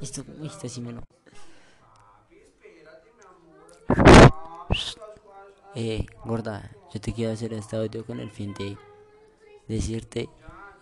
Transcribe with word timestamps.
Esto, 0.00 0.24
esto 0.44 0.68
sí 0.68 0.80
me 0.80 0.92
lo. 0.92 1.02
Eh, 5.74 6.06
gorda, 6.24 6.70
yo 6.92 7.00
te 7.00 7.12
quiero 7.12 7.32
hacer 7.32 7.52
este 7.52 7.76
audio 7.76 8.04
con 8.06 8.20
el 8.20 8.30
fin 8.30 8.54
de 8.54 8.76
decirte 9.66 10.28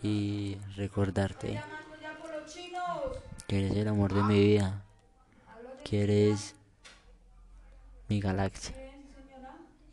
y 0.03 0.57
recordarte 0.77 1.63
que 3.49 3.59
eres 3.59 3.77
el 3.77 3.89
amor 3.89 4.13
de 4.13 4.23
mi 4.23 4.39
vida, 4.39 4.85
que 5.85 6.03
eres 6.03 6.55
mi 8.09 8.21
galaxia 8.21 8.75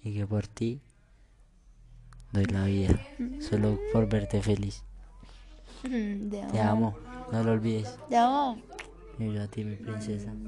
y 0.04 0.14
que 0.14 0.28
por 0.28 0.48
ti 0.48 0.82
doy 2.32 2.46
la 2.46 2.66
vida, 2.66 3.00
solo 3.40 3.80
por 3.92 4.08
verte 4.08 4.42
feliz. 4.42 4.84
Te 5.84 6.62
amo, 6.62 6.98
no 7.32 7.44
lo 7.44 7.52
olvides. 7.54 7.98
Te 8.10 8.18
amo. 8.18 8.73
Yo 9.20 9.42
a 9.42 9.48
ti, 9.48 9.64
mi 9.64 9.76
princesa. 9.76 10.34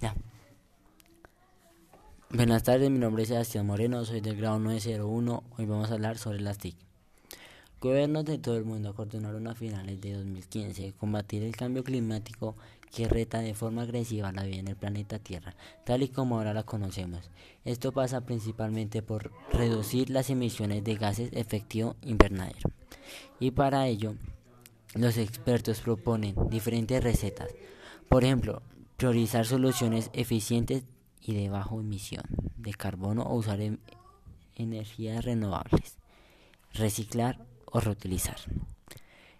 Ya. 0.00 0.14
Buenas 2.30 2.62
tardes, 2.62 2.90
mi 2.90 2.98
nombre 2.98 3.24
es 3.24 3.28
Sebastián 3.28 3.66
Moreno, 3.66 4.04
soy 4.04 4.20
del 4.20 4.36
grado 4.36 4.58
901. 4.58 5.42
Hoy 5.58 5.66
vamos 5.66 5.90
a 5.90 5.94
hablar 5.94 6.16
sobre 6.16 6.40
las 6.40 6.58
TIC. 6.58 6.74
Gobiernos 7.80 8.24
de 8.24 8.38
todo 8.38 8.56
el 8.56 8.64
mundo 8.64 8.90
acordonaron 8.90 9.46
a 9.46 9.54
finales 9.54 10.00
de 10.00 10.14
2015 10.14 10.94
combatir 10.98 11.42
el 11.42 11.54
cambio 11.54 11.84
climático 11.84 12.56
que 12.90 13.08
reta 13.08 13.40
de 13.40 13.54
forma 13.54 13.82
agresiva 13.82 14.32
la 14.32 14.44
vida 14.44 14.58
en 14.58 14.68
el 14.68 14.76
planeta 14.76 15.18
Tierra, 15.18 15.54
tal 15.84 16.02
y 16.02 16.08
como 16.08 16.36
ahora 16.36 16.54
la 16.54 16.62
conocemos. 16.62 17.30
Esto 17.64 17.92
pasa 17.92 18.22
principalmente 18.22 19.02
por 19.02 19.32
reducir 19.52 20.10
las 20.10 20.30
emisiones 20.30 20.82
de 20.82 20.96
gases 20.96 21.30
efectivo 21.32 21.96
invernadero. 22.02 22.70
Y 23.38 23.50
para 23.50 23.86
ello, 23.86 24.14
los 24.94 25.16
expertos 25.16 25.80
proponen 25.80 26.34
diferentes 26.48 27.02
recetas. 27.02 27.54
Por 28.08 28.24
ejemplo, 28.24 28.62
priorizar 28.96 29.46
soluciones 29.46 30.10
eficientes 30.12 30.84
y 31.22 31.34
de 31.34 31.48
bajo 31.48 31.80
emisión 31.80 32.24
de 32.56 32.74
carbono 32.74 33.22
o 33.22 33.36
usar 33.36 33.60
em 33.60 33.78
energías 34.56 35.24
renovables, 35.24 35.96
reciclar 36.74 37.38
o 37.66 37.80
reutilizar. 37.80 38.36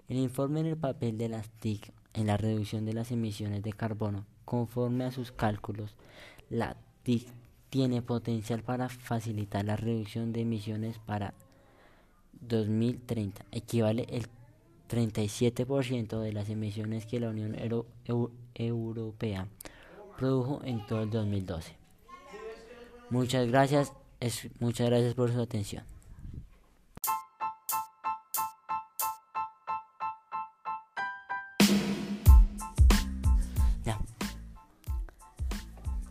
El 0.08 0.16
informe 0.16 0.61
en 0.61 0.66
el 0.66 0.77
papel 0.77 1.19
de 1.19 1.28
las 1.28 1.50
TIC 1.50 1.92
en 2.14 2.27
la 2.27 2.36
reducción 2.36 2.84
de 2.84 2.94
las 2.94 3.11
emisiones 3.11 3.62
de 3.62 3.72
carbono, 3.72 4.27
conforme 4.44 5.05
a 5.05 5.12
sus 5.12 5.30
cálculos, 5.30 5.94
la 6.48 6.77
TIC 7.02 7.28
tiene 7.69 8.02
potencial 8.02 8.62
para 8.62 8.89
facilitar 8.89 9.64
la 9.64 9.77
reducción 9.77 10.33
de 10.33 10.41
emisiones 10.41 10.98
para 10.98 11.34
2030, 12.41 13.44
equivale 13.52 14.06
el 14.11 14.28
37% 14.91 16.20
de 16.20 16.33
las 16.33 16.48
emisiones 16.48 17.06
que 17.06 17.20
la 17.20 17.30
Unión 17.30 17.55
Euro 17.58 17.86
Euro 18.05 18.33
Europea 18.55 19.46
produjo 20.19 20.60
en 20.64 20.84
todo 20.86 21.02
el 21.02 21.10
2012. 21.10 21.77
Muchas 23.08 23.48
gracias, 23.48 23.92
muchas 24.58 24.91
gracias 24.91 25.14
por 25.14 25.33
su 25.33 25.41
atención. 25.41 25.84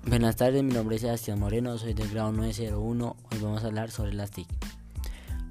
Buenas 0.09 0.37
tardes, 0.37 0.63
mi 0.63 0.73
nombre 0.73 0.95
es 0.95 1.03
Sebastián 1.03 1.39
Moreno, 1.39 1.77
soy 1.77 1.93
del 1.93 2.09
grado 2.09 2.31
901. 2.31 3.15
Hoy 3.31 3.37
vamos 3.43 3.63
a 3.63 3.67
hablar 3.67 3.91
sobre 3.91 4.13
las 4.13 4.31
TIC. 4.31 4.47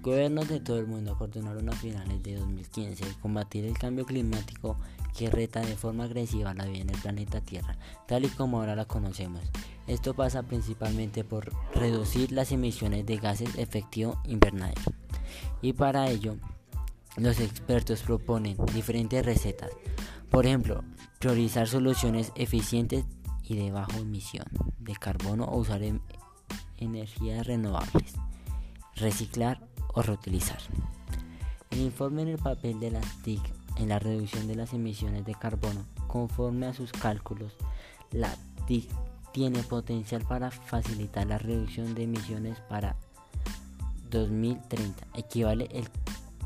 Gobiernos 0.09 0.49
de 0.49 0.59
todo 0.59 0.79
el 0.79 0.87
mundo 0.87 1.13
acordonaron 1.13 1.69
a 1.69 1.73
finales 1.73 2.23
de 2.23 2.37
2015 2.37 3.05
combatir 3.21 3.67
el 3.67 3.77
cambio 3.77 4.07
climático 4.07 4.79
que 5.15 5.29
reta 5.29 5.61
de 5.61 5.77
forma 5.77 6.05
agresiva 6.05 6.55
la 6.55 6.65
vida 6.65 6.81
en 6.81 6.89
el 6.89 6.99
planeta 6.99 7.43
Tierra, 7.43 7.77
tal 8.07 8.25
y 8.25 8.29
como 8.29 8.59
ahora 8.59 8.75
la 8.75 8.87
conocemos. 8.87 9.43
Esto 9.87 10.15
pasa 10.15 10.45
principalmente 10.45 11.25
por 11.25 11.53
reducir 11.75 12.33
las 12.33 12.53
emisiones 12.53 13.05
de 13.05 13.19
gases 13.19 13.59
efectivo 13.59 14.19
invernadero. 14.25 14.81
Y 15.61 15.75
para 15.75 16.09
ello, 16.09 16.39
los 17.19 17.39
expertos 17.39 18.01
proponen 18.01 18.57
diferentes 18.73 19.23
recetas. 19.27 19.73
Por 20.31 20.47
ejemplo, 20.47 20.85
priorizar 21.19 21.69
soluciones 21.69 22.33
eficientes 22.35 23.05
y 23.45 23.57
de 23.57 23.71
bajo 23.73 23.99
emisión 23.99 24.47
de 24.79 24.95
carbono 24.95 25.45
o 25.45 25.59
usar 25.59 25.83
energías 26.79 27.47
renovables, 27.47 28.15
reciclar 28.97 29.68
o 29.95 30.03
reutilizar. 30.03 30.59
El 31.71 31.81
informe 31.81 32.23
en 32.23 32.29
el 32.29 32.39
papel 32.39 32.81
de 32.81 32.91
las 32.91 33.23
TIC 33.23 33.41
en 33.79 33.89
la 33.89 33.99
reducción 33.99 34.49
de 34.49 34.57
las 34.57 34.73
emisiones 34.73 35.25
de 35.25 35.35
carbono, 35.35 35.85
conforme 36.07 36.67
a 36.67 36.75
sus 36.75 36.93
cálculos, 36.93 37.53
la 38.11 38.35
TIC 38.67 38.89
tiene 39.33 39.63
potencial 39.63 40.25
para 40.27 40.51
facilitar 40.51 41.27
la 41.27 41.39
reducción 41.39 41.95
de 41.95 42.05
emisiones 42.05 42.59
para 42.69 42.97
2030, 44.11 45.07
equivale 45.15 45.69
el 45.73 45.89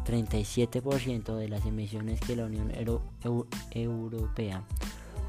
37% 0.04 1.36
de 1.36 1.48
las 1.48 1.64
emisiones 1.64 2.20
que 2.20 2.36
la 2.36 2.44
Unión 2.44 2.70
Euro 2.74 3.02
Euro 3.22 3.46
Europea 3.70 4.64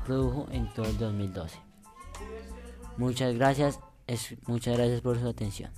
produjo 0.05 0.47
en 0.51 0.71
todo 0.73 0.87
el 0.87 0.97
2012. 0.97 1.57
Muchas 2.97 3.35
gracias, 3.35 3.79
es, 4.07 4.35
muchas 4.47 4.75
gracias 4.75 5.01
por 5.01 5.19
su 5.19 5.27
atención. 5.27 5.71